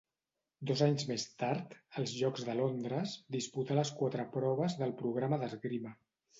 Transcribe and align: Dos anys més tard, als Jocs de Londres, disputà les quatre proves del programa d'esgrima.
Dos 0.69 0.79
anys 0.85 1.03
més 1.09 1.25
tard, 1.43 1.75
als 2.01 2.15
Jocs 2.23 2.47
de 2.49 2.57
Londres, 2.61 3.15
disputà 3.37 3.79
les 3.83 3.95
quatre 4.03 4.29
proves 4.35 4.81
del 4.83 4.99
programa 5.05 5.43
d'esgrima. 5.47 5.97